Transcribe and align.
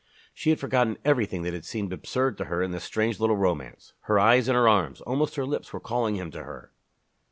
She 0.33 0.49
had 0.49 0.59
forgotten 0.59 0.97
everything 1.05 1.43
that 1.43 1.53
had 1.53 1.63
seemed 1.63 1.93
absurd 1.93 2.35
to 2.39 2.45
her 2.45 2.63
in 2.63 2.71
this 2.71 2.83
strange 2.83 3.19
little 3.19 3.37
romance. 3.37 3.93
Her 4.05 4.17
eyes 4.17 4.47
and 4.47 4.55
her 4.55 4.67
arms, 4.67 4.99
almost 5.01 5.35
her 5.35 5.45
lips, 5.45 5.71
were 5.71 5.79
calling 5.79 6.15
him 6.15 6.31
to 6.31 6.41
her. 6.43 6.71